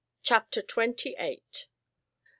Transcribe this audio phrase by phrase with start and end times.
[0.23, 1.65] Chapter Twenty eighth.